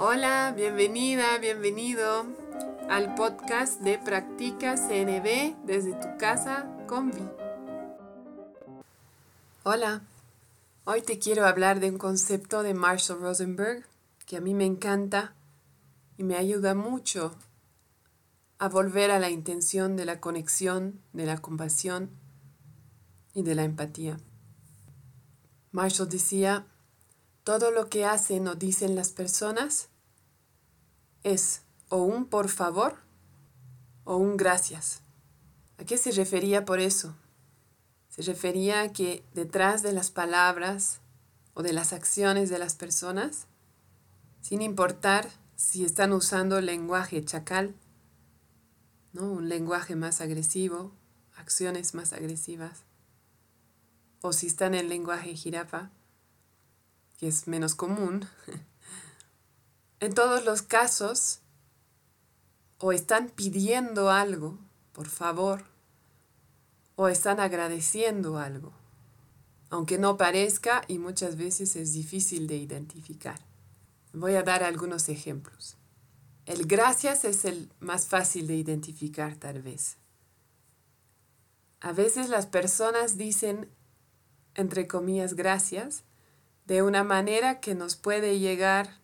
Hola, 0.00 0.54
bienvenida, 0.56 1.38
bienvenido 1.38 2.24
al 2.88 3.16
podcast 3.16 3.80
de 3.80 3.98
Practica 3.98 4.76
CNB 4.76 5.56
desde 5.66 5.92
tu 5.94 6.16
casa 6.20 6.72
con 6.86 7.10
Vi. 7.10 7.28
Hola, 9.64 10.02
hoy 10.84 11.02
te 11.02 11.18
quiero 11.18 11.46
hablar 11.46 11.80
de 11.80 11.90
un 11.90 11.98
concepto 11.98 12.62
de 12.62 12.74
Marshall 12.74 13.20
Rosenberg 13.20 13.86
que 14.24 14.36
a 14.36 14.40
mí 14.40 14.54
me 14.54 14.66
encanta 14.66 15.34
y 16.16 16.22
me 16.22 16.36
ayuda 16.36 16.76
mucho 16.76 17.34
a 18.60 18.68
volver 18.68 19.10
a 19.10 19.18
la 19.18 19.30
intención 19.30 19.96
de 19.96 20.04
la 20.04 20.20
conexión, 20.20 21.00
de 21.12 21.26
la 21.26 21.38
compasión 21.38 22.10
y 23.34 23.42
de 23.42 23.56
la 23.56 23.64
empatía. 23.64 24.16
Marshall 25.72 26.08
decía, 26.08 26.68
todo 27.48 27.70
lo 27.70 27.88
que 27.88 28.04
hacen 28.04 28.46
o 28.46 28.56
dicen 28.56 28.94
las 28.94 29.10
personas 29.10 29.88
es 31.22 31.62
o 31.88 32.02
un 32.02 32.26
por 32.26 32.50
favor 32.50 32.98
o 34.04 34.18
un 34.18 34.36
gracias. 34.36 35.00
¿A 35.78 35.84
qué 35.84 35.96
se 35.96 36.10
refería 36.10 36.66
por 36.66 36.78
eso? 36.78 37.16
Se 38.10 38.20
refería 38.20 38.82
a 38.82 38.92
que 38.92 39.24
detrás 39.32 39.82
de 39.82 39.94
las 39.94 40.10
palabras 40.10 41.00
o 41.54 41.62
de 41.62 41.72
las 41.72 41.94
acciones 41.94 42.50
de 42.50 42.58
las 42.58 42.74
personas, 42.74 43.46
sin 44.42 44.60
importar 44.60 45.30
si 45.56 45.86
están 45.86 46.12
usando 46.12 46.60
lenguaje 46.60 47.24
chacal, 47.24 47.74
¿no? 49.14 49.22
un 49.22 49.48
lenguaje 49.48 49.96
más 49.96 50.20
agresivo, 50.20 50.92
acciones 51.34 51.94
más 51.94 52.12
agresivas, 52.12 52.84
o 54.20 54.34
si 54.34 54.48
están 54.48 54.74
en 54.74 54.90
lenguaje 54.90 55.34
jirafa, 55.34 55.92
que 57.18 57.28
es 57.28 57.46
menos 57.46 57.74
común, 57.74 58.26
en 60.00 60.14
todos 60.14 60.44
los 60.44 60.62
casos, 60.62 61.40
o 62.78 62.92
están 62.92 63.28
pidiendo 63.28 64.10
algo, 64.10 64.56
por 64.92 65.08
favor, 65.08 65.64
o 66.94 67.08
están 67.08 67.40
agradeciendo 67.40 68.38
algo, 68.38 68.72
aunque 69.68 69.98
no 69.98 70.16
parezca 70.16 70.82
y 70.88 70.98
muchas 70.98 71.36
veces 71.36 71.76
es 71.76 71.92
difícil 71.92 72.46
de 72.46 72.56
identificar. 72.56 73.40
Voy 74.12 74.36
a 74.36 74.42
dar 74.42 74.62
algunos 74.62 75.08
ejemplos. 75.08 75.76
El 76.46 76.66
gracias 76.66 77.24
es 77.24 77.44
el 77.44 77.70
más 77.78 78.06
fácil 78.06 78.46
de 78.46 78.54
identificar 78.56 79.36
tal 79.36 79.60
vez. 79.60 79.96
A 81.80 81.92
veces 81.92 82.28
las 82.28 82.46
personas 82.46 83.18
dicen, 83.18 83.68
entre 84.54 84.88
comillas, 84.88 85.34
gracias, 85.34 86.04
de 86.68 86.82
una 86.82 87.02
manera 87.02 87.60
que 87.60 87.74
nos 87.74 87.96
puede 87.96 88.38
llegar 88.38 88.98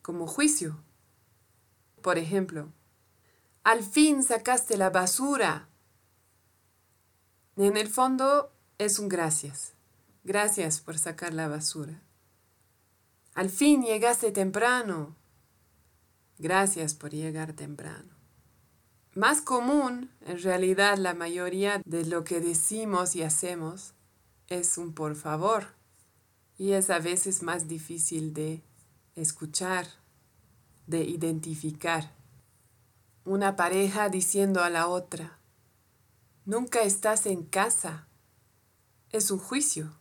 como 0.00 0.28
juicio. 0.28 0.80
Por 2.02 2.18
ejemplo, 2.18 2.68
al 3.64 3.82
fin 3.82 4.22
sacaste 4.22 4.76
la 4.76 4.90
basura. 4.90 5.68
En 7.56 7.76
el 7.76 7.88
fondo 7.88 8.52
es 8.78 9.00
un 9.00 9.08
gracias. 9.08 9.72
Gracias 10.22 10.80
por 10.80 10.98
sacar 10.98 11.34
la 11.34 11.48
basura. 11.48 12.00
Al 13.34 13.50
fin 13.50 13.82
llegaste 13.82 14.30
temprano. 14.30 15.16
Gracias 16.38 16.94
por 16.94 17.10
llegar 17.10 17.54
temprano. 17.54 18.14
Más 19.16 19.40
común, 19.40 20.12
en 20.20 20.40
realidad, 20.40 20.96
la 20.96 21.14
mayoría 21.14 21.82
de 21.84 22.06
lo 22.06 22.22
que 22.22 22.40
decimos 22.40 23.16
y 23.16 23.24
hacemos 23.24 23.94
es 24.46 24.78
un 24.78 24.94
por 24.94 25.16
favor. 25.16 25.79
Y 26.60 26.74
es 26.74 26.90
a 26.90 26.98
veces 26.98 27.42
más 27.42 27.68
difícil 27.68 28.34
de 28.34 28.62
escuchar, 29.14 29.86
de 30.86 31.04
identificar. 31.04 32.12
Una 33.24 33.56
pareja 33.56 34.10
diciendo 34.10 34.62
a 34.62 34.68
la 34.68 34.86
otra, 34.86 35.38
nunca 36.44 36.82
estás 36.82 37.24
en 37.24 37.44
casa. 37.44 38.08
Es 39.08 39.30
un 39.30 39.38
juicio, 39.38 39.96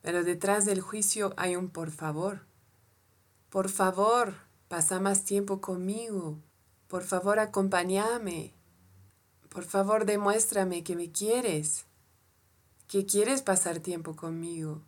pero 0.00 0.24
detrás 0.24 0.64
del 0.64 0.80
juicio 0.80 1.34
hay 1.36 1.56
un 1.56 1.68
por 1.68 1.90
favor. 1.90 2.46
Por 3.50 3.68
favor, 3.68 4.32
pasa 4.68 4.98
más 4.98 5.26
tiempo 5.26 5.60
conmigo. 5.60 6.38
Por 6.88 7.02
favor, 7.02 7.38
acompáñame. 7.38 8.54
Por 9.50 9.64
favor, 9.64 10.06
demuéstrame 10.06 10.82
que 10.82 10.96
me 10.96 11.12
quieres, 11.12 11.84
que 12.88 13.04
quieres 13.04 13.42
pasar 13.42 13.80
tiempo 13.80 14.16
conmigo. 14.16 14.80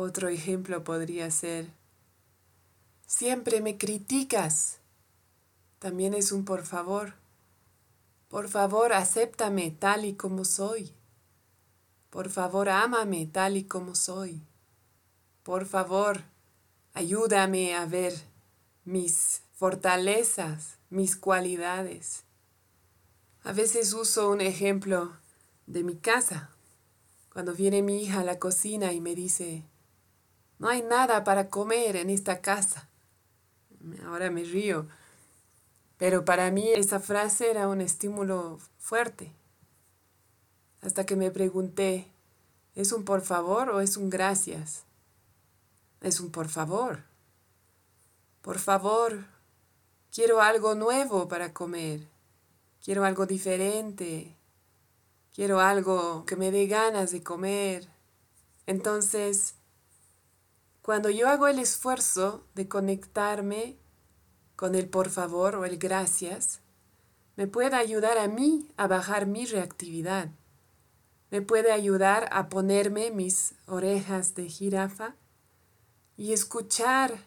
Otro 0.00 0.28
ejemplo 0.28 0.84
podría 0.84 1.28
ser, 1.32 1.72
Siempre 3.04 3.60
me 3.60 3.78
criticas. 3.78 4.78
También 5.80 6.14
es 6.14 6.30
un 6.30 6.44
por 6.44 6.64
favor. 6.64 7.14
Por 8.28 8.48
favor, 8.48 8.92
acéptame 8.92 9.72
tal 9.72 10.04
y 10.04 10.14
como 10.14 10.44
soy. 10.44 10.92
Por 12.10 12.30
favor, 12.30 12.68
ámame 12.68 13.26
tal 13.26 13.56
y 13.56 13.64
como 13.64 13.96
soy. 13.96 14.40
Por 15.42 15.66
favor, 15.66 16.22
ayúdame 16.94 17.74
a 17.74 17.84
ver 17.84 18.14
mis 18.84 19.42
fortalezas, 19.54 20.78
mis 20.90 21.16
cualidades. 21.16 22.22
A 23.42 23.52
veces 23.52 23.92
uso 23.94 24.30
un 24.30 24.42
ejemplo 24.42 25.16
de 25.66 25.82
mi 25.82 25.96
casa. 25.96 26.50
Cuando 27.32 27.52
viene 27.52 27.82
mi 27.82 28.00
hija 28.00 28.20
a 28.20 28.24
la 28.24 28.38
cocina 28.38 28.92
y 28.92 29.00
me 29.00 29.16
dice, 29.16 29.64
no 30.58 30.68
hay 30.68 30.82
nada 30.82 31.24
para 31.24 31.48
comer 31.48 31.96
en 31.96 32.10
esta 32.10 32.40
casa 32.40 32.88
ahora 34.06 34.30
me 34.30 34.44
río. 34.44 34.86
Pero 35.96 36.24
para 36.24 36.50
mí 36.50 36.70
esa 36.72 37.00
frase 37.00 37.50
era 37.50 37.68
un 37.68 37.80
estímulo 37.80 38.58
fuerte. 38.78 39.32
Hasta 40.80 41.04
que 41.04 41.16
me 41.16 41.30
pregunté, 41.30 42.06
¿es 42.74 42.92
un 42.92 43.04
por 43.04 43.22
favor 43.22 43.70
o 43.70 43.80
es 43.80 43.96
un 43.96 44.10
gracias? 44.10 44.84
Es 46.00 46.20
un 46.20 46.30
por 46.30 46.48
favor. 46.48 47.02
Por 48.42 48.58
favor, 48.58 49.24
quiero 50.12 50.40
algo 50.40 50.74
nuevo 50.74 51.26
para 51.26 51.52
comer. 51.52 52.06
Quiero 52.82 53.04
algo 53.04 53.26
diferente. 53.26 54.36
Quiero 55.34 55.60
algo 55.60 56.24
que 56.24 56.36
me 56.36 56.52
dé 56.52 56.66
ganas 56.66 57.10
de 57.10 57.22
comer. 57.22 57.88
Entonces, 58.66 59.54
cuando 60.88 61.10
yo 61.10 61.28
hago 61.28 61.48
el 61.48 61.58
esfuerzo 61.58 62.46
de 62.54 62.66
conectarme 62.66 63.76
con 64.56 64.74
el 64.74 64.88
por 64.88 65.10
favor 65.10 65.54
o 65.56 65.66
el 65.66 65.76
gracias, 65.76 66.62
me 67.36 67.46
puede 67.46 67.76
ayudar 67.76 68.16
a 68.16 68.26
mí 68.26 68.70
a 68.78 68.86
bajar 68.86 69.26
mi 69.26 69.44
reactividad. 69.44 70.30
Me 71.30 71.42
puede 71.42 71.72
ayudar 71.72 72.30
a 72.32 72.48
ponerme 72.48 73.10
mis 73.10 73.54
orejas 73.66 74.34
de 74.34 74.48
jirafa 74.48 75.14
y 76.16 76.32
escuchar 76.32 77.18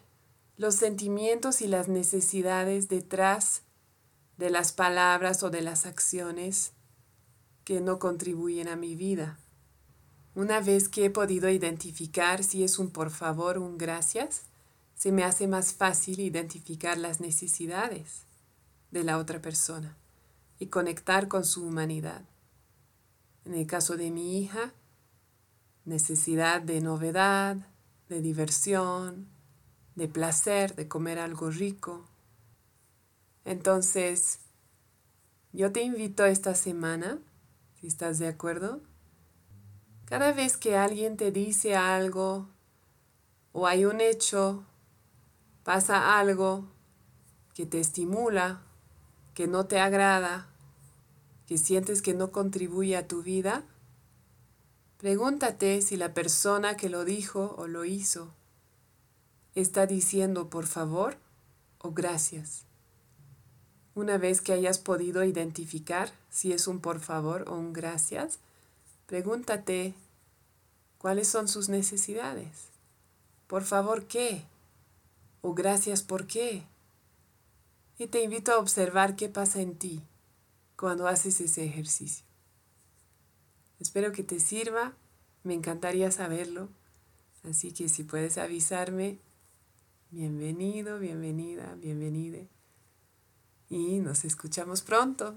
los 0.56 0.74
sentimientos 0.74 1.62
y 1.62 1.68
las 1.68 1.86
necesidades 1.86 2.88
detrás 2.88 3.62
de 4.38 4.50
las 4.50 4.72
palabras 4.72 5.44
o 5.44 5.50
de 5.50 5.62
las 5.62 5.86
acciones 5.86 6.72
que 7.62 7.80
no 7.80 8.00
contribuyen 8.00 8.66
a 8.66 8.74
mi 8.74 8.96
vida. 8.96 9.38
Una 10.34 10.60
vez 10.60 10.88
que 10.88 11.04
he 11.04 11.10
podido 11.10 11.50
identificar 11.50 12.42
si 12.42 12.64
es 12.64 12.78
un 12.78 12.90
por 12.90 13.10
favor 13.10 13.58
o 13.58 13.62
un 13.62 13.76
gracias, 13.76 14.42
se 14.94 15.12
me 15.12 15.24
hace 15.24 15.46
más 15.46 15.74
fácil 15.74 16.20
identificar 16.20 16.96
las 16.96 17.20
necesidades 17.20 18.22
de 18.90 19.04
la 19.04 19.18
otra 19.18 19.42
persona 19.42 19.96
y 20.58 20.66
conectar 20.66 21.28
con 21.28 21.44
su 21.44 21.66
humanidad. 21.66 22.22
En 23.44 23.54
el 23.54 23.66
caso 23.66 23.96
de 23.96 24.10
mi 24.10 24.38
hija, 24.38 24.72
necesidad 25.84 26.62
de 26.62 26.80
novedad, 26.80 27.56
de 28.08 28.22
diversión, 28.22 29.28
de 29.96 30.08
placer, 30.08 30.76
de 30.76 30.88
comer 30.88 31.18
algo 31.18 31.50
rico. 31.50 32.06
Entonces, 33.44 34.38
yo 35.52 35.72
te 35.72 35.82
invito 35.82 36.24
esta 36.24 36.54
semana, 36.54 37.18
si 37.80 37.88
estás 37.88 38.18
de 38.18 38.28
acuerdo, 38.28 38.80
cada 40.12 40.32
vez 40.32 40.58
que 40.58 40.76
alguien 40.76 41.16
te 41.16 41.32
dice 41.32 41.74
algo 41.74 42.46
o 43.52 43.66
hay 43.66 43.86
un 43.86 44.02
hecho, 44.02 44.62
pasa 45.64 46.18
algo 46.18 46.66
que 47.54 47.64
te 47.64 47.80
estimula, 47.80 48.60
que 49.32 49.46
no 49.46 49.64
te 49.64 49.80
agrada, 49.80 50.48
que 51.46 51.56
sientes 51.56 52.02
que 52.02 52.12
no 52.12 52.30
contribuye 52.30 52.94
a 52.94 53.08
tu 53.08 53.22
vida, 53.22 53.64
pregúntate 54.98 55.80
si 55.80 55.96
la 55.96 56.12
persona 56.12 56.76
que 56.76 56.90
lo 56.90 57.06
dijo 57.06 57.54
o 57.56 57.66
lo 57.66 57.86
hizo 57.86 58.34
está 59.54 59.86
diciendo 59.86 60.50
por 60.50 60.66
favor 60.66 61.16
o 61.78 61.92
gracias. 61.92 62.66
Una 63.94 64.18
vez 64.18 64.42
que 64.42 64.52
hayas 64.52 64.78
podido 64.78 65.24
identificar 65.24 66.12
si 66.28 66.52
es 66.52 66.66
un 66.66 66.80
por 66.80 67.00
favor 67.00 67.46
o 67.48 67.54
un 67.54 67.72
gracias, 67.72 68.40
Pregúntate 69.12 69.92
cuáles 71.02 71.28
son 71.28 71.48
sus 71.48 71.68
necesidades. 71.68 72.68
Por 73.46 73.64
favor, 73.64 74.06
¿qué? 74.06 74.46
o 75.42 75.54
gracias 75.54 76.02
por 76.02 76.26
qué. 76.26 76.62
Y 77.98 78.06
te 78.06 78.22
invito 78.22 78.52
a 78.52 78.58
observar 78.58 79.16
qué 79.16 79.28
pasa 79.28 79.60
en 79.60 79.76
ti 79.76 80.02
cuando 80.76 81.06
haces 81.06 81.40
ese 81.40 81.64
ejercicio. 81.64 82.24
Espero 83.78 84.12
que 84.12 84.22
te 84.22 84.40
sirva, 84.40 84.94
me 85.42 85.54
encantaría 85.54 86.10
saberlo, 86.10 86.68
así 87.42 87.72
que 87.72 87.88
si 87.88 88.04
puedes 88.04 88.38
avisarme, 88.38 89.18
bienvenido, 90.10 90.98
bienvenida, 90.98 91.74
bienvenide. 91.74 92.48
Y 93.68 93.98
nos 93.98 94.24
escuchamos 94.24 94.82
pronto. 94.82 95.36